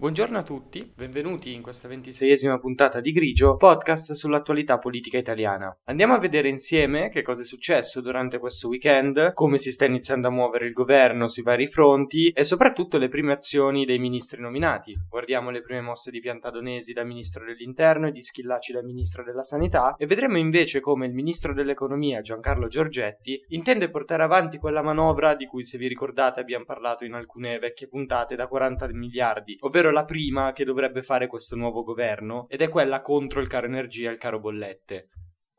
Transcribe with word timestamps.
Buongiorno 0.00 0.38
a 0.38 0.42
tutti, 0.42 0.90
benvenuti 0.96 1.52
in 1.52 1.60
questa 1.60 1.86
ventiseiesima 1.86 2.56
puntata 2.58 3.00
di 3.00 3.12
Grigio, 3.12 3.56
podcast 3.56 4.12
sull'attualità 4.12 4.78
politica 4.78 5.18
italiana. 5.18 5.78
Andiamo 5.84 6.14
a 6.14 6.18
vedere 6.18 6.48
insieme 6.48 7.10
che 7.10 7.20
cosa 7.20 7.42
è 7.42 7.44
successo 7.44 8.00
durante 8.00 8.38
questo 8.38 8.68
weekend, 8.68 9.34
come 9.34 9.58
si 9.58 9.70
sta 9.70 9.84
iniziando 9.84 10.28
a 10.28 10.30
muovere 10.30 10.64
il 10.64 10.72
governo 10.72 11.28
sui 11.28 11.42
vari 11.42 11.66
fronti 11.66 12.30
e 12.30 12.44
soprattutto 12.44 12.96
le 12.96 13.08
prime 13.08 13.34
azioni 13.34 13.84
dei 13.84 13.98
ministri 13.98 14.40
nominati. 14.40 14.96
Guardiamo 15.06 15.50
le 15.50 15.60
prime 15.60 15.82
mosse 15.82 16.10
di 16.10 16.20
Piantadonesi 16.20 16.94
da 16.94 17.04
ministro 17.04 17.44
dell'interno 17.44 18.08
e 18.08 18.12
di 18.12 18.22
Schillaci 18.22 18.72
da 18.72 18.82
ministro 18.82 19.22
della 19.22 19.44
sanità 19.44 19.96
e 19.98 20.06
vedremo 20.06 20.38
invece 20.38 20.80
come 20.80 21.04
il 21.04 21.12
ministro 21.12 21.52
dell'economia 21.52 22.22
Giancarlo 22.22 22.68
Giorgetti 22.68 23.38
intende 23.48 23.90
portare 23.90 24.22
avanti 24.22 24.56
quella 24.56 24.80
manovra 24.80 25.34
di 25.34 25.44
cui 25.44 25.62
se 25.62 25.76
vi 25.76 25.88
ricordate 25.88 26.40
abbiamo 26.40 26.64
parlato 26.64 27.04
in 27.04 27.12
alcune 27.12 27.58
vecchie 27.58 27.86
puntate 27.86 28.34
da 28.34 28.46
40 28.46 28.88
miliardi, 28.94 29.58
ovvero 29.60 29.88
la 29.90 30.04
prima 30.04 30.52
che 30.52 30.64
dovrebbe 30.64 31.02
fare 31.02 31.26
questo 31.26 31.56
nuovo 31.56 31.82
governo 31.82 32.46
ed 32.48 32.62
è 32.62 32.68
quella 32.68 33.00
contro 33.00 33.40
il 33.40 33.46
caro 33.46 33.66
energia 33.66 34.08
e 34.08 34.12
il 34.12 34.18
caro 34.18 34.40
bollette. 34.40 35.08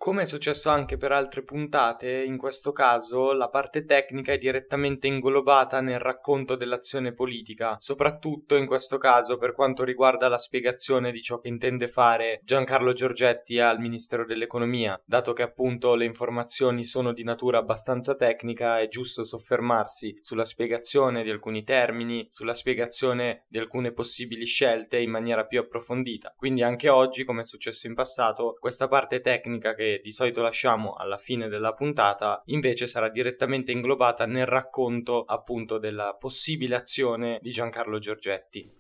Come 0.01 0.23
è 0.23 0.25
successo 0.25 0.71
anche 0.71 0.97
per 0.97 1.11
altre 1.11 1.43
puntate, 1.43 2.23
in 2.23 2.35
questo 2.35 2.71
caso 2.71 3.33
la 3.33 3.49
parte 3.49 3.85
tecnica 3.85 4.33
è 4.33 4.39
direttamente 4.39 5.05
inglobata 5.05 5.79
nel 5.79 5.99
racconto 5.99 6.55
dell'azione 6.55 7.13
politica, 7.13 7.75
soprattutto 7.77 8.55
in 8.55 8.65
questo 8.65 8.97
caso 8.97 9.37
per 9.37 9.53
quanto 9.53 9.83
riguarda 9.83 10.27
la 10.27 10.39
spiegazione 10.39 11.11
di 11.11 11.21
ciò 11.21 11.37
che 11.37 11.49
intende 11.49 11.85
fare 11.85 12.41
Giancarlo 12.43 12.93
Giorgetti 12.93 13.59
al 13.59 13.79
Ministero 13.79 14.25
dell'Economia. 14.25 14.99
Dato 15.05 15.33
che 15.33 15.43
appunto 15.43 15.93
le 15.93 16.05
informazioni 16.05 16.83
sono 16.83 17.13
di 17.13 17.23
natura 17.23 17.59
abbastanza 17.59 18.15
tecnica, 18.15 18.79
è 18.79 18.87
giusto 18.87 19.23
soffermarsi 19.23 20.17
sulla 20.19 20.45
spiegazione 20.45 21.21
di 21.21 21.29
alcuni 21.29 21.63
termini, 21.63 22.25
sulla 22.31 22.55
spiegazione 22.55 23.45
di 23.47 23.59
alcune 23.59 23.91
possibili 23.91 24.47
scelte 24.47 24.97
in 24.97 25.11
maniera 25.11 25.45
più 25.45 25.59
approfondita. 25.59 26.33
Quindi 26.35 26.63
anche 26.63 26.89
oggi, 26.89 27.23
come 27.23 27.41
è 27.41 27.45
successo 27.45 27.85
in 27.85 27.93
passato, 27.93 28.57
questa 28.59 28.87
parte 28.87 29.21
tecnica 29.21 29.75
che 29.75 29.89
di 29.99 30.11
solito 30.11 30.41
lasciamo 30.41 30.93
alla 30.93 31.17
fine 31.17 31.49
della 31.49 31.73
puntata, 31.73 32.41
invece 32.45 32.87
sarà 32.87 33.09
direttamente 33.09 33.71
inglobata 33.71 34.25
nel 34.25 34.45
racconto 34.45 35.23
appunto 35.23 35.77
della 35.77 36.15
possibile 36.17 36.75
azione 36.75 37.39
di 37.41 37.51
Giancarlo 37.51 37.99
Giorgetti. 37.99 38.79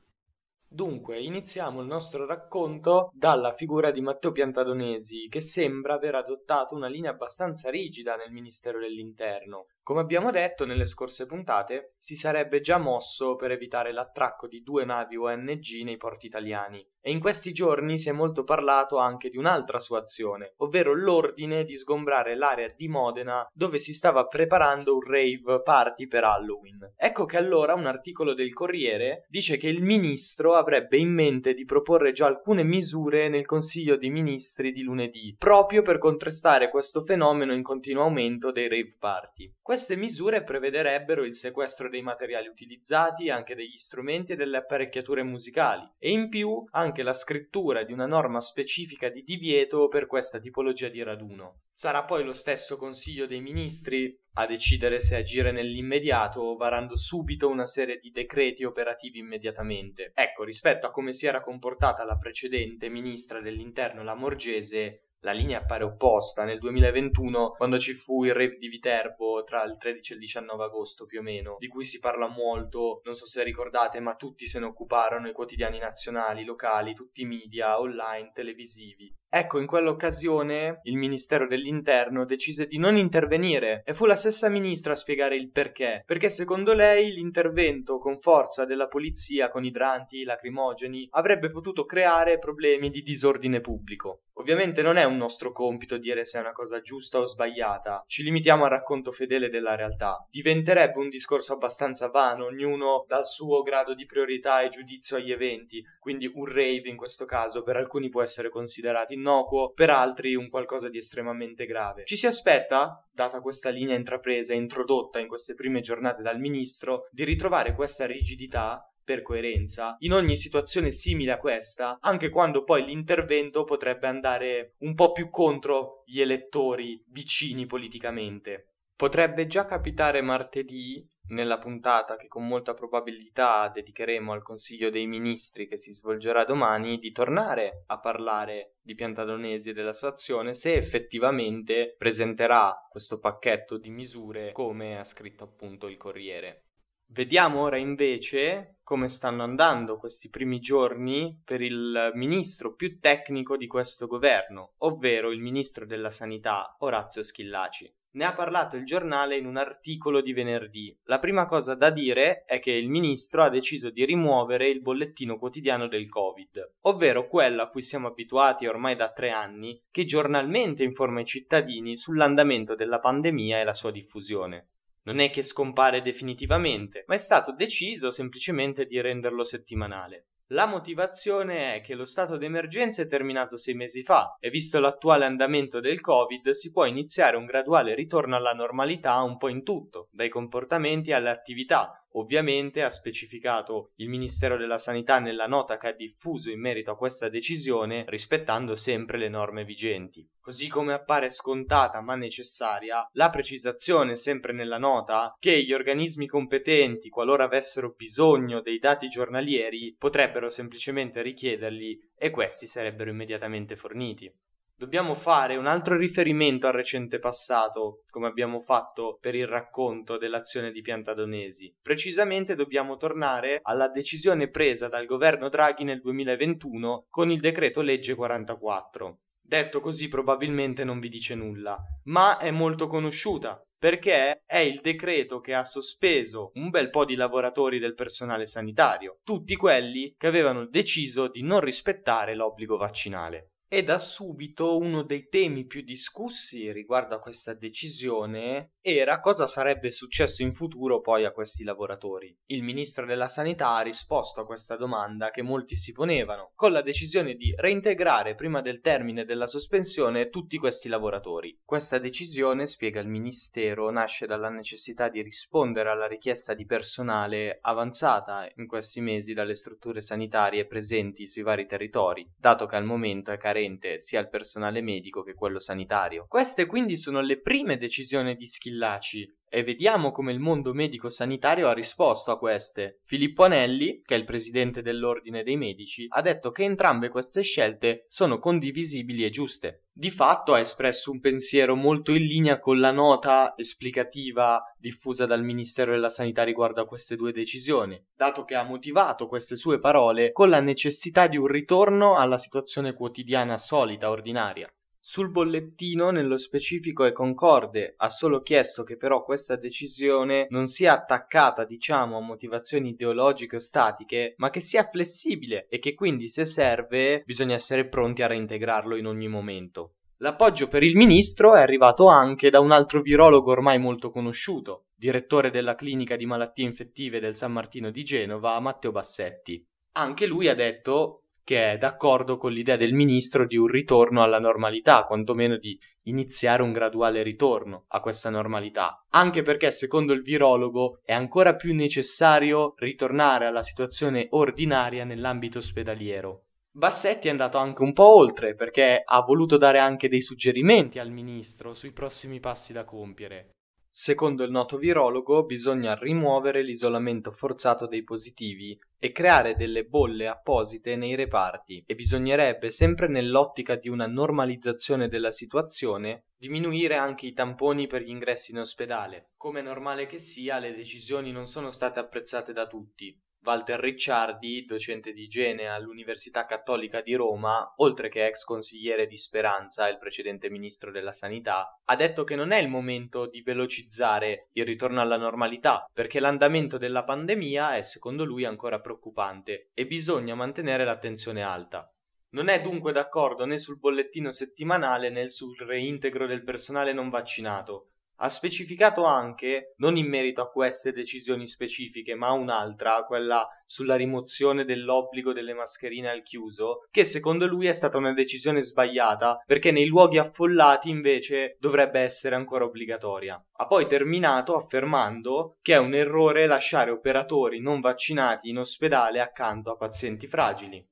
Dunque, 0.73 1.19
iniziamo 1.19 1.81
il 1.81 1.87
nostro 1.87 2.25
racconto 2.25 3.09
dalla 3.13 3.51
figura 3.51 3.91
di 3.91 3.99
Matteo 3.99 4.31
Piantadonesi, 4.31 5.27
che 5.27 5.41
sembra 5.41 5.95
aver 5.95 6.15
adottato 6.15 6.75
una 6.75 6.87
linea 6.87 7.11
abbastanza 7.11 7.69
rigida 7.69 8.15
nel 8.15 8.31
Ministero 8.31 8.79
dell'Interno, 8.79 9.65
come 9.83 10.01
abbiamo 10.01 10.31
detto 10.31 10.65
nelle 10.65 10.85
scorse 10.85 11.25
puntate, 11.25 11.93
si 11.97 12.15
sarebbe 12.15 12.61
già 12.61 12.77
mosso 12.77 13.35
per 13.35 13.51
evitare 13.51 13.91
l'attracco 13.91 14.47
di 14.47 14.61
due 14.61 14.85
navi 14.85 15.17
ONG 15.17 15.81
nei 15.83 15.97
porti 15.97 16.27
italiani 16.27 16.85
e 17.01 17.11
in 17.11 17.19
questi 17.19 17.51
giorni 17.51 17.97
si 17.97 18.09
è 18.09 18.11
molto 18.11 18.43
parlato 18.43 18.97
anche 18.97 19.29
di 19.29 19.37
un'altra 19.37 19.79
sua 19.79 19.99
azione, 19.99 20.53
ovvero 20.57 20.93
l'ordine 20.93 21.63
di 21.63 21.75
sgombrare 21.75 22.35
l'area 22.35 22.71
di 22.75 22.87
Modena 22.87 23.47
dove 23.51 23.79
si 23.79 23.91
stava 23.93 24.27
preparando 24.27 24.93
un 24.93 25.01
rave 25.01 25.61
party 25.63 26.07
per 26.07 26.23
Halloween. 26.25 26.93
Ecco 26.95 27.25
che 27.25 27.37
allora 27.37 27.73
un 27.73 27.87
articolo 27.87 28.33
del 28.33 28.53
Corriere 28.53 29.25
dice 29.29 29.57
che 29.57 29.67
il 29.67 29.81
ministro 29.81 30.53
avrebbe 30.53 30.97
in 30.97 31.11
mente 31.11 31.53
di 31.53 31.65
proporre 31.65 32.11
già 32.11 32.27
alcune 32.27 32.63
misure 32.63 33.29
nel 33.29 33.45
Consiglio 33.45 33.97
dei 33.97 34.09
Ministri 34.11 34.71
di 34.71 34.83
lunedì, 34.83 35.35
proprio 35.37 35.81
per 35.81 35.97
contrastare 35.97 36.69
questo 36.69 37.01
fenomeno 37.01 37.53
in 37.53 37.63
continuo 37.63 38.03
aumento 38.03 38.51
dei 38.51 38.69
rave 38.69 38.95
party. 38.99 39.51
Queste 39.71 39.95
misure 39.95 40.43
prevederebbero 40.43 41.23
il 41.23 41.33
sequestro 41.33 41.87
dei 41.87 42.01
materiali 42.01 42.49
utilizzati, 42.49 43.29
anche 43.29 43.55
degli 43.55 43.77
strumenti 43.77 44.33
e 44.33 44.35
delle 44.35 44.57
apparecchiature 44.57 45.23
musicali, 45.23 45.89
e 45.97 46.11
in 46.11 46.27
più 46.27 46.61
anche 46.71 47.03
la 47.03 47.13
scrittura 47.13 47.83
di 47.83 47.93
una 47.93 48.05
norma 48.05 48.41
specifica 48.41 49.07
di 49.07 49.23
divieto 49.23 49.87
per 49.87 50.07
questa 50.07 50.39
tipologia 50.39 50.89
di 50.89 51.01
raduno. 51.01 51.61
Sarà 51.71 52.03
poi 52.03 52.25
lo 52.25 52.33
stesso 52.33 52.75
Consiglio 52.75 53.25
dei 53.27 53.39
Ministri 53.39 54.13
a 54.33 54.45
decidere 54.45 54.99
se 54.99 55.15
agire 55.15 55.53
nell'immediato 55.53 56.57
varando 56.57 56.97
subito 56.97 57.47
una 57.47 57.65
serie 57.65 57.95
di 57.95 58.11
decreti 58.11 58.65
operativi 58.65 59.19
immediatamente. 59.19 60.11
Ecco, 60.13 60.43
rispetto 60.43 60.85
a 60.85 60.91
come 60.91 61.13
si 61.13 61.27
era 61.27 61.39
comportata 61.39 62.03
la 62.03 62.17
precedente 62.17 62.89
ministra 62.89 63.39
dell'interno 63.39 64.03
Lamorgese, 64.03 65.10
la 65.23 65.31
linea 65.31 65.59
appare 65.59 65.83
opposta 65.83 66.43
nel 66.43 66.57
2021 66.57 67.51
quando 67.51 67.77
ci 67.77 67.93
fu 67.93 68.23
il 68.23 68.33
rave 68.33 68.57
di 68.57 68.67
Viterbo 68.67 69.43
tra 69.43 69.63
il 69.63 69.77
13 69.77 70.13
e 70.13 70.15
il 70.15 70.21
19 70.21 70.63
agosto 70.63 71.05
più 71.05 71.19
o 71.19 71.23
meno, 71.23 71.57
di 71.59 71.67
cui 71.67 71.85
si 71.85 71.99
parla 71.99 72.27
molto, 72.27 73.01
non 73.03 73.13
so 73.13 73.25
se 73.25 73.43
ricordate, 73.43 73.99
ma 73.99 74.15
tutti 74.15 74.47
se 74.47 74.59
ne 74.59 74.65
occuparono 74.65 75.27
i 75.27 75.33
quotidiani 75.33 75.77
nazionali, 75.77 76.43
locali, 76.43 76.93
tutti 76.93 77.21
i 77.21 77.25
media, 77.25 77.79
online, 77.79 78.31
televisivi. 78.33 79.13
Ecco, 79.33 79.59
in 79.59 79.65
quell'occasione 79.65 80.81
il 80.83 80.97
Ministero 80.97 81.47
dell'Interno 81.47 82.25
decise 82.25 82.65
di 82.65 82.77
non 82.77 82.97
intervenire 82.97 83.81
e 83.85 83.93
fu 83.93 84.05
la 84.05 84.17
stessa 84.17 84.49
ministra 84.49 84.91
a 84.91 84.97
spiegare 84.97 85.37
il 85.37 85.51
perché. 85.51 86.03
Perché 86.05 86.29
secondo 86.29 86.73
lei 86.73 87.13
l'intervento 87.13 87.97
con 87.97 88.19
forza 88.19 88.65
della 88.65 88.89
polizia 88.89 89.49
con 89.49 89.63
idranti, 89.63 90.25
lacrimogeni 90.25 91.07
avrebbe 91.11 91.49
potuto 91.49 91.85
creare 91.85 92.39
problemi 92.39 92.89
di 92.89 93.01
disordine 93.03 93.61
pubblico. 93.61 94.23
Ovviamente 94.41 94.81
non 94.81 94.97
è 94.97 95.03
un 95.03 95.17
nostro 95.17 95.51
compito 95.51 95.97
dire 95.97 96.25
se 96.25 96.39
è 96.39 96.41
una 96.41 96.51
cosa 96.51 96.81
giusta 96.81 97.19
o 97.19 97.25
sbagliata, 97.25 98.03
ci 98.07 98.23
limitiamo 98.23 98.63
al 98.63 98.71
racconto 98.71 99.11
fedele 99.11 99.49
della 99.49 99.75
realtà. 99.75 100.25
Diventerebbe 100.31 100.97
un 100.97 101.09
discorso 101.09 101.53
abbastanza 101.53 102.09
vano, 102.09 102.45
ognuno 102.45 103.05
dal 103.07 103.27
suo 103.27 103.61
grado 103.61 103.93
di 103.93 104.07
priorità 104.07 104.61
e 104.61 104.69
giudizio 104.69 105.17
agli 105.17 105.31
eventi, 105.31 105.85
quindi 105.99 106.25
un 106.33 106.45
rave 106.45 106.89
in 106.89 106.97
questo 106.97 107.25
caso 107.25 107.61
per 107.61 107.75
alcuni 107.75 108.09
può 108.09 108.23
essere 108.23 108.49
considerato 108.49 109.13
innocuo, 109.13 109.73
per 109.73 109.91
altri 109.91 110.33
un 110.33 110.49
qualcosa 110.49 110.89
di 110.89 110.97
estremamente 110.97 111.67
grave. 111.67 112.05
Ci 112.07 112.17
si 112.17 112.25
aspetta, 112.25 113.07
data 113.13 113.41
questa 113.41 113.69
linea 113.69 113.95
intrapresa 113.95 114.53
e 114.53 114.57
introdotta 114.57 115.19
in 115.19 115.27
queste 115.27 115.53
prime 115.53 115.81
giornate 115.81 116.23
dal 116.23 116.39
ministro, 116.39 117.09
di 117.11 117.25
ritrovare 117.25 117.75
questa 117.75 118.07
rigidità 118.07 118.90
per 119.03 119.21
coerenza 119.21 119.95
in 119.99 120.13
ogni 120.13 120.35
situazione 120.35 120.91
simile 120.91 121.31
a 121.31 121.37
questa, 121.37 121.97
anche 122.01 122.29
quando 122.29 122.63
poi 122.63 122.85
l'intervento 122.85 123.63
potrebbe 123.63 124.07
andare 124.07 124.75
un 124.79 124.95
po' 124.95 125.11
più 125.11 125.29
contro 125.29 126.03
gli 126.05 126.21
elettori 126.21 127.03
vicini 127.07 127.65
politicamente. 127.65 128.67
Potrebbe 128.95 129.47
già 129.47 129.65
capitare 129.65 130.21
martedì, 130.21 131.03
nella 131.31 131.57
puntata 131.57 132.17
che 132.17 132.27
con 132.27 132.47
molta 132.47 132.73
probabilità 132.73 133.69
dedicheremo 133.69 134.31
al 134.31 134.43
Consiglio 134.43 134.89
dei 134.89 135.07
Ministri 135.07 135.67
che 135.67 135.77
si 135.77 135.91
svolgerà 135.91 136.43
domani, 136.43 136.97
di 136.99 137.11
tornare 137.11 137.83
a 137.87 137.99
parlare 137.99 138.75
di 138.81 138.95
Piantadonesi 138.95 139.69
e 139.69 139.73
della 139.73 139.93
sua 139.93 140.09
azione 140.09 140.53
se 140.53 140.73
effettivamente 140.73 141.95
presenterà 141.97 142.87
questo 142.89 143.19
pacchetto 143.19 143.77
di 143.77 143.89
misure 143.89 144.51
come 144.51 144.99
ha 144.99 145.05
scritto 145.05 145.43
appunto 145.43 145.87
il 145.87 145.97
Corriere. 145.97 146.65
Vediamo 147.13 147.59
ora 147.59 147.75
invece 147.75 148.77
come 148.83 149.09
stanno 149.09 149.43
andando 149.43 149.97
questi 149.97 150.29
primi 150.29 150.59
giorni 150.59 151.41
per 151.43 151.59
il 151.61 152.11
ministro 152.13 152.73
più 152.73 153.01
tecnico 153.01 153.57
di 153.57 153.67
questo 153.67 154.07
governo, 154.07 154.75
ovvero 154.77 155.31
il 155.31 155.41
ministro 155.41 155.85
della 155.85 156.09
sanità 156.09 156.73
Orazio 156.79 157.21
Schillaci. 157.21 157.93
Ne 158.11 158.23
ha 158.23 158.31
parlato 158.31 158.77
il 158.77 158.85
giornale 158.85 159.35
in 159.35 159.45
un 159.45 159.57
articolo 159.57 160.21
di 160.21 160.31
venerdì. 160.31 160.97
La 161.03 161.19
prima 161.19 161.45
cosa 161.45 161.75
da 161.75 161.89
dire 161.89 162.45
è 162.45 162.59
che 162.59 162.71
il 162.71 162.87
ministro 162.87 163.43
ha 163.43 163.49
deciso 163.49 163.89
di 163.89 164.05
rimuovere 164.05 164.69
il 164.69 164.79
bollettino 164.79 165.37
quotidiano 165.37 165.89
del 165.89 166.07
Covid, 166.07 166.75
ovvero 166.83 167.27
quello 167.27 167.61
a 167.61 167.69
cui 167.69 167.81
siamo 167.81 168.07
abituati 168.07 168.67
ormai 168.67 168.95
da 168.95 169.11
tre 169.11 169.31
anni, 169.31 169.83
che 169.91 170.05
giornalmente 170.05 170.83
informa 170.83 171.19
i 171.19 171.25
cittadini 171.25 171.97
sull'andamento 171.97 172.73
della 172.73 172.99
pandemia 172.99 173.59
e 173.59 173.65
la 173.65 173.73
sua 173.73 173.91
diffusione. 173.91 174.67
Non 175.03 175.19
è 175.19 175.29
che 175.29 175.41
scompare 175.41 176.01
definitivamente, 176.01 177.03
ma 177.07 177.15
è 177.15 177.17
stato 177.17 177.53
deciso 177.53 178.11
semplicemente 178.11 178.85
di 178.85 179.01
renderlo 179.01 179.43
settimanale. 179.43 180.25
La 180.51 180.65
motivazione 180.65 181.75
è 181.75 181.81
che 181.81 181.95
lo 181.95 182.03
stato 182.03 182.35
d'emergenza 182.35 183.01
è 183.01 183.07
terminato 183.07 183.55
sei 183.55 183.73
mesi 183.73 184.03
fa 184.03 184.35
e 184.37 184.49
visto 184.49 184.81
l'attuale 184.81 185.23
andamento 185.23 185.79
del 185.79 186.01
Covid 186.01 186.49
si 186.49 186.71
può 186.71 186.83
iniziare 186.83 187.37
un 187.37 187.45
graduale 187.45 187.95
ritorno 187.95 188.35
alla 188.35 188.51
normalità 188.51 189.21
un 189.21 189.37
po' 189.37 189.47
in 189.47 189.63
tutto, 189.63 190.09
dai 190.11 190.27
comportamenti 190.27 191.13
alle 191.13 191.29
attività, 191.29 192.00
Ovviamente 192.13 192.83
ha 192.83 192.89
specificato 192.89 193.91
il 193.95 194.09
Ministero 194.09 194.57
della 194.57 194.77
Sanità 194.77 195.19
nella 195.19 195.47
nota 195.47 195.77
che 195.77 195.87
ha 195.87 195.93
diffuso 195.93 196.49
in 196.49 196.59
merito 196.59 196.91
a 196.91 196.97
questa 196.97 197.29
decisione, 197.29 198.03
rispettando 198.07 198.75
sempre 198.75 199.17
le 199.17 199.29
norme 199.29 199.63
vigenti. 199.63 200.27
Così 200.39 200.67
come 200.67 200.93
appare 200.93 201.29
scontata 201.29 202.01
ma 202.01 202.15
necessaria 202.15 203.07
la 203.13 203.29
precisazione 203.29 204.15
sempre 204.15 204.51
nella 204.51 204.77
nota 204.77 205.35
che 205.39 205.63
gli 205.63 205.71
organismi 205.71 206.27
competenti, 206.27 207.09
qualora 207.09 207.45
avessero 207.45 207.93
bisogno 207.95 208.61
dei 208.61 208.79
dati 208.79 209.07
giornalieri, 209.07 209.95
potrebbero 209.97 210.49
semplicemente 210.49 211.21
richiederli 211.21 212.09
e 212.17 212.29
questi 212.29 212.65
sarebbero 212.65 213.09
immediatamente 213.09 213.75
forniti. 213.75 214.33
Dobbiamo 214.81 215.13
fare 215.13 215.57
un 215.57 215.67
altro 215.67 215.95
riferimento 215.95 216.65
al 216.65 216.73
recente 216.73 217.19
passato, 217.19 218.01
come 218.09 218.25
abbiamo 218.25 218.59
fatto 218.59 219.19
per 219.21 219.35
il 219.35 219.45
racconto 219.45 220.17
dell'azione 220.17 220.71
di 220.71 220.81
Piantadonesi. 220.81 221.71
Precisamente 221.79 222.55
dobbiamo 222.55 222.97
tornare 222.97 223.59
alla 223.61 223.89
decisione 223.89 224.49
presa 224.49 224.87
dal 224.87 225.05
governo 225.05 225.49
Draghi 225.49 225.83
nel 225.83 225.99
2021 225.99 227.05
con 227.11 227.29
il 227.29 227.39
decreto 227.39 227.83
legge 227.83 228.15
44. 228.15 229.19
Detto 229.39 229.81
così 229.81 230.07
probabilmente 230.07 230.83
non 230.83 230.99
vi 230.99 231.09
dice 231.09 231.35
nulla, 231.35 231.77
ma 232.05 232.39
è 232.39 232.49
molto 232.49 232.87
conosciuta 232.87 233.63
perché 233.77 234.41
è 234.47 234.57
il 234.57 234.79
decreto 234.81 235.41
che 235.41 235.53
ha 235.53 235.63
sospeso 235.63 236.53
un 236.55 236.71
bel 236.71 236.89
po' 236.89 237.05
di 237.05 237.13
lavoratori 237.13 237.77
del 237.77 237.93
personale 237.93 238.47
sanitario, 238.47 239.19
tutti 239.23 239.55
quelli 239.55 240.15
che 240.17 240.25
avevano 240.25 240.65
deciso 240.65 241.27
di 241.27 241.43
non 241.43 241.59
rispettare 241.59 242.33
l'obbligo 242.33 242.77
vaccinale. 242.77 243.51
E 243.73 243.83
da 243.83 243.99
subito 243.99 244.77
uno 244.77 245.01
dei 245.01 245.29
temi 245.29 245.65
più 245.65 245.81
discussi 245.81 246.69
riguardo 246.73 247.15
a 247.15 247.21
questa 247.21 247.53
decisione 247.53 248.71
era 248.81 249.21
cosa 249.21 249.47
sarebbe 249.47 249.91
successo 249.91 250.43
in 250.43 250.53
futuro 250.53 250.99
poi 250.99 251.23
a 251.23 251.31
questi 251.31 251.63
lavoratori. 251.63 252.37
Il 252.47 252.63
ministro 252.63 253.05
della 253.05 253.29
Sanità 253.29 253.77
ha 253.77 253.81
risposto 253.81 254.41
a 254.41 254.45
questa 254.45 254.75
domanda 254.75 255.29
che 255.29 255.41
molti 255.41 255.77
si 255.77 255.93
ponevano, 255.93 256.51
con 256.53 256.73
la 256.73 256.81
decisione 256.81 257.35
di 257.35 257.53
reintegrare 257.55 258.35
prima 258.35 258.59
del 258.59 258.81
termine 258.81 259.23
della 259.23 259.47
sospensione 259.47 260.27
tutti 260.27 260.57
questi 260.57 260.89
lavoratori. 260.89 261.57
Questa 261.63 261.97
decisione, 261.97 262.65
spiega 262.65 262.99
il 262.99 263.07
Ministero, 263.07 263.89
nasce 263.89 264.25
dalla 264.25 264.49
necessità 264.49 265.07
di 265.07 265.21
rispondere 265.21 265.87
alla 265.87 266.07
richiesta 266.07 266.53
di 266.53 266.65
personale 266.65 267.59
avanzata 267.61 268.51
in 268.57 268.67
questi 268.67 268.99
mesi 268.99 269.33
dalle 269.33 269.55
strutture 269.55 270.01
sanitarie 270.01 270.67
presenti 270.67 271.25
sui 271.25 271.43
vari 271.43 271.65
territori, 271.65 272.29
dato 272.35 272.65
che 272.65 272.75
al 272.75 272.83
momento 272.83 273.31
è 273.31 273.37
carente 273.37 273.59
carente 273.61 273.99
sia 273.99 274.19
il 274.19 274.29
personale 274.29 274.81
medico 274.81 275.21
che 275.23 275.33
quello 275.33 275.59
sanitario. 275.59 276.25
Queste 276.27 276.65
quindi 276.65 276.97
sono 276.97 277.21
le 277.21 277.39
prime 277.39 277.77
decisioni 277.77 278.35
di 278.35 278.47
Schillaci 278.47 279.37
e 279.53 279.63
vediamo 279.63 280.11
come 280.11 280.31
il 280.31 280.39
mondo 280.39 280.73
medico 280.73 281.09
sanitario 281.09 281.67
ha 281.67 281.73
risposto 281.73 282.31
a 282.31 282.37
queste. 282.37 282.99
Filippo 283.03 283.43
Anelli, 283.43 284.01
che 284.03 284.15
è 284.15 284.17
il 284.17 284.23
presidente 284.23 284.81
dell'Ordine 284.81 285.43
dei 285.43 285.57
Medici, 285.57 286.05
ha 286.09 286.21
detto 286.21 286.51
che 286.51 286.63
entrambe 286.63 287.09
queste 287.09 287.41
scelte 287.41 288.05
sono 288.07 288.39
condivisibili 288.39 289.25
e 289.25 289.29
giuste. 289.29 289.87
Di 290.01 290.09
fatto 290.09 290.55
ha 290.55 290.59
espresso 290.59 291.11
un 291.11 291.19
pensiero 291.19 291.75
molto 291.75 292.11
in 292.11 292.23
linea 292.23 292.57
con 292.57 292.79
la 292.79 292.91
nota 292.91 293.53
esplicativa 293.55 294.59
diffusa 294.75 295.27
dal 295.27 295.43
Ministero 295.43 295.91
della 295.91 296.09
Sanità 296.09 296.41
riguardo 296.41 296.81
a 296.81 296.87
queste 296.87 297.15
due 297.15 297.31
decisioni, 297.31 298.03
dato 298.15 298.43
che 298.43 298.55
ha 298.55 298.63
motivato 298.63 299.27
queste 299.27 299.55
sue 299.55 299.77
parole 299.77 300.31
con 300.31 300.49
la 300.49 300.59
necessità 300.59 301.27
di 301.27 301.37
un 301.37 301.45
ritorno 301.45 302.15
alla 302.15 302.39
situazione 302.39 302.93
quotidiana 302.93 303.59
solita, 303.59 304.09
ordinaria. 304.09 304.67
Sul 305.03 305.31
bollettino, 305.31 306.11
nello 306.11 306.37
specifico, 306.37 307.05
è 307.05 307.11
concorde, 307.11 307.95
ha 307.97 308.09
solo 308.09 308.43
chiesto 308.43 308.83
che 308.83 308.97
però 308.97 309.23
questa 309.23 309.55
decisione 309.55 310.45
non 310.51 310.67
sia 310.67 310.93
attaccata, 310.93 311.65
diciamo, 311.65 312.17
a 312.17 312.21
motivazioni 312.21 312.89
ideologiche 312.89 313.55
o 313.55 313.59
statiche, 313.59 314.35
ma 314.37 314.51
che 314.51 314.61
sia 314.61 314.83
flessibile 314.83 315.65
e 315.69 315.79
che 315.79 315.95
quindi, 315.95 316.29
se 316.29 316.45
serve, 316.45 317.23
bisogna 317.25 317.55
essere 317.55 317.87
pronti 317.87 318.21
a 318.21 318.27
reintegrarlo 318.27 318.95
in 318.95 319.07
ogni 319.07 319.27
momento. 319.27 319.95
L'appoggio 320.17 320.67
per 320.67 320.83
il 320.83 320.95
ministro 320.95 321.55
è 321.55 321.61
arrivato 321.61 322.05
anche 322.05 322.51
da 322.51 322.59
un 322.59 322.71
altro 322.71 323.01
virologo 323.01 323.49
ormai 323.49 323.79
molto 323.79 324.11
conosciuto, 324.11 324.89
direttore 324.95 325.49
della 325.49 325.73
clinica 325.73 326.15
di 326.15 326.27
malattie 326.27 326.63
infettive 326.63 327.19
del 327.19 327.35
San 327.35 327.51
Martino 327.51 327.89
di 327.89 328.03
Genova, 328.03 328.59
Matteo 328.59 328.91
Bassetti. 328.91 329.65
Anche 329.93 330.27
lui 330.27 330.47
ha 330.47 330.53
detto 330.53 331.20
che 331.51 331.73
è 331.73 331.77
d'accordo 331.77 332.37
con 332.37 332.53
l'idea 332.53 332.77
del 332.77 332.93
ministro 332.93 333.45
di 333.45 333.57
un 333.57 333.67
ritorno 333.67 334.23
alla 334.23 334.39
normalità, 334.39 335.03
quantomeno 335.03 335.57
di 335.57 335.77
iniziare 336.03 336.61
un 336.61 336.71
graduale 336.71 337.23
ritorno 337.23 337.83
a 337.89 337.99
questa 337.99 338.29
normalità, 338.29 339.05
anche 339.09 339.41
perché 339.41 339.69
secondo 339.69 340.13
il 340.13 340.21
virologo 340.21 341.01
è 341.03 341.11
ancora 341.11 341.55
più 341.55 341.75
necessario 341.75 342.73
ritornare 342.77 343.47
alla 343.47 343.63
situazione 343.63 344.27
ordinaria 344.29 345.03
nell'ambito 345.03 345.57
ospedaliero. 345.57 346.45
Bassetti 346.71 347.27
è 347.27 347.31
andato 347.31 347.57
anche 347.57 347.81
un 347.81 347.91
po' 347.91 348.15
oltre 348.15 348.55
perché 348.55 349.01
ha 349.03 349.19
voluto 349.19 349.57
dare 349.57 349.79
anche 349.79 350.07
dei 350.07 350.21
suggerimenti 350.21 350.99
al 350.99 351.11
ministro 351.11 351.73
sui 351.73 351.91
prossimi 351.91 352.39
passi 352.39 352.71
da 352.71 352.85
compiere. 352.85 353.49
Secondo 353.93 354.45
il 354.45 354.51
noto 354.51 354.77
virologo, 354.77 355.43
bisogna 355.43 355.95
rimuovere 355.95 356.63
l'isolamento 356.63 357.29
forzato 357.29 357.87
dei 357.87 358.05
positivi 358.05 358.79
e 358.97 359.11
creare 359.11 359.53
delle 359.55 359.83
bolle 359.83 360.29
apposite 360.29 360.95
nei 360.95 361.13
reparti 361.15 361.83
e 361.85 361.93
bisognerebbe, 361.93 362.71
sempre 362.71 363.09
nell'ottica 363.09 363.75
di 363.75 363.89
una 363.89 364.07
normalizzazione 364.07 365.09
della 365.09 365.31
situazione, 365.31 366.27
diminuire 366.37 366.95
anche 366.95 367.25
i 367.25 367.33
tamponi 367.33 367.87
per 367.87 368.03
gli 368.03 368.11
ingressi 368.11 368.51
in 368.51 368.59
ospedale. 368.59 369.31
Come 369.35 369.61
normale 369.61 370.05
che 370.05 370.19
sia, 370.19 370.57
le 370.57 370.73
decisioni 370.73 371.33
non 371.33 371.45
sono 371.45 371.69
state 371.69 371.99
apprezzate 371.99 372.53
da 372.53 372.67
tutti. 372.67 373.13
Walter 373.43 373.79
Ricciardi, 373.79 374.65
docente 374.65 375.13
di 375.13 375.23
igiene 375.23 375.67
all'Università 375.67 376.45
Cattolica 376.45 377.01
di 377.01 377.15
Roma, 377.15 377.73
oltre 377.77 378.07
che 378.07 378.27
ex 378.27 378.43
consigliere 378.43 379.07
di 379.07 379.17
Speranza 379.17 379.89
il 379.89 379.97
precedente 379.97 380.51
ministro 380.51 380.91
della 380.91 381.11
Sanità, 381.11 381.79
ha 381.85 381.95
detto 381.95 382.23
che 382.23 382.35
non 382.35 382.51
è 382.51 382.59
il 382.59 382.69
momento 382.69 383.25
di 383.25 383.41
velocizzare 383.41 384.49
il 384.53 384.65
ritorno 384.65 385.01
alla 385.01 385.17
normalità, 385.17 385.89
perché 385.91 386.19
l'andamento 386.19 386.77
della 386.77 387.03
pandemia 387.03 387.77
è 387.77 387.81
secondo 387.81 388.25
lui 388.25 388.45
ancora 388.45 388.79
preoccupante 388.79 389.71
e 389.73 389.87
bisogna 389.87 390.35
mantenere 390.35 390.85
l'attenzione 390.85 391.41
alta. 391.41 391.91
Non 392.33 392.47
è 392.47 392.61
dunque 392.61 392.91
d'accordo 392.91 393.45
né 393.45 393.57
sul 393.57 393.79
bollettino 393.79 394.31
settimanale 394.31 395.09
né 395.09 395.29
sul 395.29 395.57
reintegro 395.57 396.27
del 396.27 396.43
personale 396.43 396.93
non 396.93 397.09
vaccinato, 397.09 397.90
ha 398.23 398.29
specificato 398.29 399.03
anche, 399.03 399.73
non 399.77 399.97
in 399.97 400.07
merito 400.07 400.41
a 400.41 400.49
queste 400.49 400.91
decisioni 400.91 401.47
specifiche, 401.47 402.13
ma 402.13 402.31
un'altra, 402.31 403.03
quella 403.05 403.47
sulla 403.65 403.95
rimozione 403.95 404.63
dell'obbligo 404.63 405.33
delle 405.33 405.55
mascherine 405.55 406.09
al 406.09 406.21
chiuso, 406.21 406.85
che 406.91 407.03
secondo 407.03 407.47
lui 407.47 407.65
è 407.65 407.73
stata 407.73 407.97
una 407.97 408.13
decisione 408.13 408.61
sbagliata, 408.61 409.41
perché 409.43 409.71
nei 409.71 409.87
luoghi 409.87 410.19
affollati 410.19 410.89
invece 410.89 411.57
dovrebbe 411.59 411.99
essere 411.99 412.35
ancora 412.35 412.65
obbligatoria. 412.65 413.43
Ha 413.53 413.65
poi 413.65 413.87
terminato 413.87 414.55
affermando 414.55 415.57
che 415.61 415.73
è 415.73 415.77
un 415.77 415.95
errore 415.95 416.45
lasciare 416.45 416.91
operatori 416.91 417.59
non 417.59 417.79
vaccinati 417.79 418.49
in 418.49 418.59
ospedale 418.59 419.19
accanto 419.19 419.71
a 419.71 419.77
pazienti 419.77 420.27
fragili. 420.27 420.87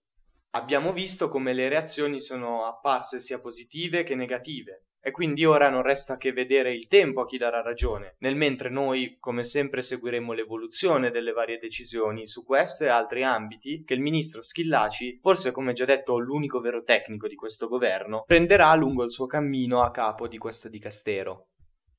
Abbiamo 0.53 0.91
visto 0.93 1.29
come 1.29 1.53
le 1.53 1.69
reazioni 1.69 2.19
sono 2.19 2.65
apparse 2.65 3.19
sia 3.19 3.39
positive 3.39 4.01
che 4.01 4.15
negative. 4.15 4.85
E 5.09 5.11
quindi 5.11 5.43
ora 5.43 5.71
non 5.71 5.81
resta 5.81 6.17
che 6.17 6.31
vedere 6.31 6.71
il 6.71 6.85
tempo 6.85 7.21
a 7.21 7.25
chi 7.25 7.39
darà 7.39 7.63
ragione, 7.63 8.17
nel 8.19 8.35
mentre 8.35 8.69
noi, 8.69 9.17
come 9.19 9.43
sempre, 9.43 9.81
seguiremo 9.81 10.33
l'evoluzione 10.33 11.09
delle 11.09 11.31
varie 11.31 11.57
decisioni 11.57 12.27
su 12.27 12.45
questo 12.45 12.83
e 12.83 12.89
altri 12.89 13.23
ambiti 13.23 13.83
che 13.83 13.95
il 13.95 14.01
ministro 14.01 14.43
Schillaci, 14.43 15.17
forse 15.19 15.51
come 15.51 15.73
già 15.73 15.85
detto 15.85 16.19
l'unico 16.19 16.59
vero 16.59 16.83
tecnico 16.83 17.27
di 17.27 17.33
questo 17.33 17.67
governo, 17.67 18.23
prenderà 18.27 18.71
lungo 18.75 19.03
il 19.03 19.09
suo 19.09 19.25
cammino 19.25 19.81
a 19.81 19.89
capo 19.89 20.27
di 20.27 20.37
questo 20.37 20.69
dicastero. 20.69 21.47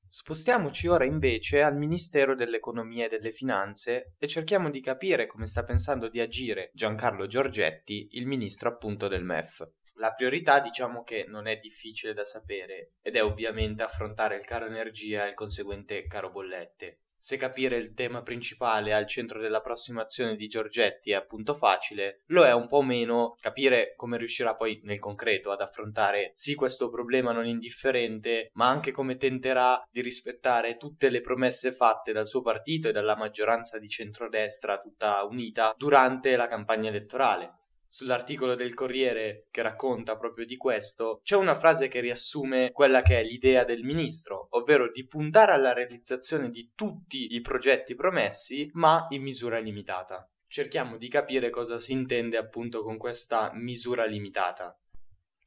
Spostiamoci 0.09 0.87
ora 0.87 1.05
invece 1.05 1.63
al 1.63 1.77
Ministero 1.77 2.37
dell'Economia 2.37 3.07
e 3.07 3.09
delle 3.09 3.33
Finanze 3.33 4.15
e 4.19 4.29
cerchiamo 4.29 4.71
di 4.71 4.81
capire 4.81 5.27
come 5.27 5.47
sta 5.47 5.65
pensando 5.65 6.09
di 6.09 6.21
agire 6.21 6.71
Giancarlo 6.75 7.27
Giorgetti, 7.27 8.11
il 8.13 8.29
ministro 8.29 8.69
appunto 8.69 9.09
del 9.09 9.25
MEF. 9.25 9.69
La 10.01 10.15
priorità 10.15 10.61
diciamo 10.61 11.03
che 11.03 11.27
non 11.29 11.47
è 11.47 11.59
difficile 11.59 12.15
da 12.15 12.25
sapere 12.25 12.93
ed 13.03 13.17
è 13.17 13.23
ovviamente 13.23 13.83
affrontare 13.83 14.35
il 14.35 14.47
caro 14.47 14.65
energia 14.65 15.27
e 15.27 15.29
il 15.29 15.35
conseguente 15.35 16.07
caro 16.07 16.31
bollette. 16.31 17.01
Se 17.19 17.37
capire 17.37 17.77
il 17.77 17.93
tema 17.93 18.23
principale 18.23 18.95
al 18.95 19.07
centro 19.07 19.39
dell'approssimazione 19.43 20.37
di 20.37 20.47
Giorgetti 20.47 21.11
è 21.11 21.17
appunto 21.17 21.53
facile, 21.53 22.23
lo 22.29 22.47
è 22.47 22.55
un 22.55 22.67
po' 22.67 22.81
meno 22.81 23.37
capire 23.41 23.93
come 23.95 24.17
riuscirà 24.17 24.57
poi 24.57 24.81
nel 24.85 24.99
concreto 24.99 25.51
ad 25.51 25.61
affrontare 25.61 26.31
sì 26.33 26.55
questo 26.55 26.89
problema 26.89 27.33
non 27.33 27.47
indifferente, 27.47 28.49
ma 28.55 28.71
anche 28.71 28.93
come 28.93 29.17
tenterà 29.17 29.87
di 29.91 30.01
rispettare 30.01 30.79
tutte 30.79 31.11
le 31.11 31.21
promesse 31.21 31.73
fatte 31.73 32.13
dal 32.13 32.27
suo 32.27 32.41
partito 32.41 32.89
e 32.89 32.93
dalla 32.93 33.19
maggioranza 33.19 33.79
di 33.79 33.89
centrodestra 33.91 34.79
tutta 34.79 35.23
unita 35.27 35.75
durante 35.77 36.37
la 36.37 36.47
campagna 36.47 36.89
elettorale 36.89 37.59
sull'articolo 37.93 38.55
del 38.55 38.73
Corriere 38.73 39.49
che 39.51 39.63
racconta 39.63 40.17
proprio 40.17 40.47
di 40.47 40.57
questo, 40.57 41.21
c'è 41.25 41.35
una 41.35 41.57
frase 41.57 41.89
che 41.89 41.99
riassume 41.99 42.71
quella 42.71 43.03
che 43.03 43.19
è 43.19 43.25
l'idea 43.25 43.65
del 43.65 43.83
ministro, 43.83 44.47
ovvero 44.51 44.93
di 44.93 45.05
puntare 45.09 45.51
alla 45.51 45.73
realizzazione 45.73 46.51
di 46.51 46.71
tutti 46.77 47.35
i 47.35 47.41
progetti 47.41 47.97
promessi, 47.97 48.71
ma 48.75 49.07
in 49.09 49.23
misura 49.23 49.59
limitata. 49.59 50.25
Cerchiamo 50.47 50.99
di 50.99 51.09
capire 51.09 51.51
cosa 51.51 51.81
si 51.81 51.91
intende 51.91 52.37
appunto 52.37 52.85
con 52.85 52.97
questa 52.97 53.51
misura 53.55 54.05
limitata. 54.05 54.79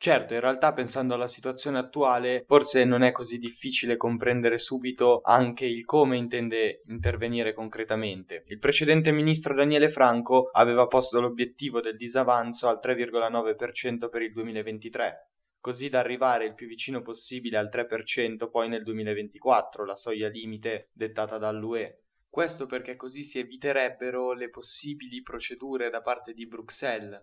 Certo, 0.03 0.33
in 0.33 0.41
realtà 0.41 0.73
pensando 0.73 1.13
alla 1.13 1.29
situazione 1.29 1.79
attuale, 1.79 2.43
forse 2.45 2.83
non 2.83 3.03
è 3.03 3.13
così 3.13 3.37
difficile 3.37 3.95
comprendere 3.95 4.57
subito 4.57 5.21
anche 5.23 5.65
il 5.65 5.85
come 5.85 6.17
intende 6.17 6.81
intervenire 6.87 7.53
concretamente. 7.53 8.43
Il 8.47 8.59
precedente 8.59 9.13
ministro 9.13 9.55
Daniele 9.55 9.87
Franco 9.87 10.49
aveva 10.51 10.87
posto 10.87 11.21
l'obiettivo 11.21 11.79
del 11.79 11.95
disavanzo 11.95 12.67
al 12.67 12.81
3,9% 12.83 14.09
per 14.09 14.21
il 14.23 14.33
2023. 14.33 15.29
così 15.61 15.87
da 15.87 15.99
arrivare 15.99 16.43
il 16.43 16.53
più 16.53 16.67
vicino 16.67 17.01
possibile 17.01 17.57
al 17.57 17.69
3% 17.71 18.49
poi 18.49 18.67
nel 18.67 18.83
2024, 18.83 19.85
la 19.85 19.95
soglia 19.95 20.27
limite 20.27 20.89
dettata 20.91 21.37
dall'UE. 21.37 22.07
Questo 22.27 22.65
perché 22.65 22.97
così 22.97 23.23
si 23.23 23.39
eviterebbero 23.39 24.33
le 24.33 24.49
possibili 24.49 25.21
procedure 25.21 25.89
da 25.89 26.01
parte 26.01 26.33
di 26.33 26.45
Bruxelles, 26.45 27.21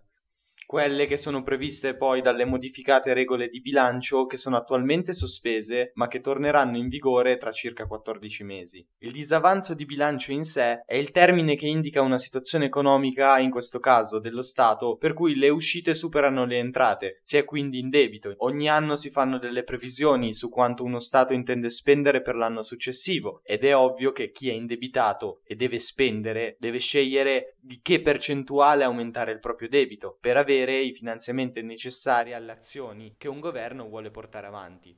quelle 0.71 1.05
che 1.05 1.17
sono 1.17 1.43
previste 1.43 1.97
poi 1.97 2.21
dalle 2.21 2.45
modificate 2.45 3.13
regole 3.13 3.49
di 3.49 3.59
bilancio 3.59 4.25
che 4.25 4.37
sono 4.37 4.55
attualmente 4.55 5.11
sospese 5.11 5.91
ma 5.95 6.07
che 6.07 6.21
torneranno 6.21 6.77
in 6.77 6.87
vigore 6.87 7.35
tra 7.35 7.51
circa 7.51 7.85
14 7.85 8.45
mesi. 8.45 8.87
Il 8.99 9.11
disavanzo 9.11 9.73
di 9.73 9.83
bilancio 9.83 10.31
in 10.31 10.43
sé 10.43 10.83
è 10.85 10.95
il 10.95 11.11
termine 11.11 11.57
che 11.57 11.67
indica 11.67 12.01
una 12.01 12.17
situazione 12.17 12.67
economica, 12.67 13.37
in 13.39 13.49
questo 13.49 13.79
caso 13.79 14.19
dello 14.19 14.41
Stato, 14.41 14.95
per 14.95 15.13
cui 15.13 15.35
le 15.35 15.49
uscite 15.49 15.93
superano 15.93 16.45
le 16.45 16.59
entrate, 16.59 17.19
si 17.21 17.35
è 17.35 17.43
quindi 17.43 17.79
in 17.79 17.89
debito. 17.89 18.33
Ogni 18.37 18.69
anno 18.69 18.95
si 18.95 19.09
fanno 19.09 19.39
delle 19.39 19.65
previsioni 19.65 20.33
su 20.33 20.47
quanto 20.47 20.85
uno 20.85 20.99
Stato 20.99 21.33
intende 21.33 21.69
spendere 21.69 22.21
per 22.21 22.35
l'anno 22.35 22.61
successivo 22.61 23.41
ed 23.43 23.65
è 23.65 23.75
ovvio 23.75 24.13
che 24.13 24.31
chi 24.31 24.47
è 24.47 24.53
indebitato 24.53 25.41
e 25.43 25.55
deve 25.55 25.79
spendere 25.79 26.55
deve 26.59 26.77
scegliere 26.77 27.57
di 27.59 27.79
che 27.81 27.99
percentuale 27.99 28.85
aumentare 28.85 29.33
il 29.33 29.39
proprio 29.39 29.67
debito 29.67 30.17
per 30.21 30.37
avere 30.37 30.59
avere 30.61 30.79
i 30.79 30.93
finanziamenti 30.93 31.63
necessari 31.63 32.33
alle 32.33 32.51
azioni 32.51 33.15
che 33.17 33.27
un 33.27 33.39
governo 33.39 33.87
vuole 33.87 34.11
portare 34.11 34.47
avanti. 34.47 34.95